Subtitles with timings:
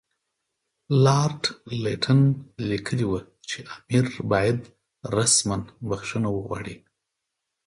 [1.03, 1.41] لارډ
[1.83, 2.19] لیټن
[2.69, 3.19] لیکلي وو
[3.49, 4.57] چې امیر باید
[5.17, 6.75] رسماً بخښنه وغواړي.